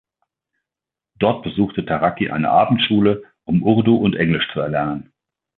[1.19, 5.13] Dort besuchte Taraki eine Abendschule, um Urdu und Englisch zu erlernen.